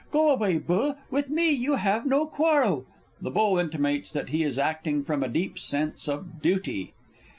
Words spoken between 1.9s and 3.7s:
no quarrel! [_The Bull